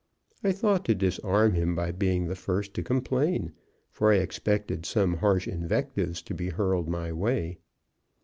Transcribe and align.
I 0.43 0.51
thought 0.51 0.83
to 0.85 0.95
disarm 0.95 1.53
him 1.53 1.75
by 1.75 1.91
being 1.91 2.25
the 2.25 2.35
first 2.35 2.73
to 2.73 2.81
complain, 2.81 3.51
for 3.91 4.11
I 4.11 4.15
expected 4.15 4.83
some 4.83 5.17
harsh 5.17 5.47
invectives 5.47 6.23
to 6.23 6.33
be 6.33 6.49
hurled 6.49 6.89
my 6.89 7.11
way. 7.13 7.59